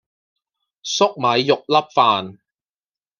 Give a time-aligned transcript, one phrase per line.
[0.03, 0.05] 粟米
[1.45, 2.39] 肉粒飯